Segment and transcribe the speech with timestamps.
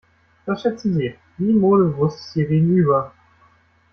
[0.47, 3.13] Was schätzen Sie, wie modebewusst ist Ihr Gegenüber?